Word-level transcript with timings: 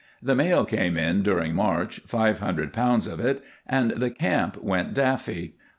The 0.19 0.33
mail 0.33 0.65
came 0.65 0.97
in 0.97 1.21
during 1.21 1.53
March, 1.53 1.99
five 2.07 2.39
hundred 2.39 2.73
pounds 2.73 3.05
of 3.05 3.19
it, 3.19 3.43
and 3.67 3.91
the 3.91 4.09
camp 4.09 4.57
went 4.63 4.95
daffy. 4.95 5.57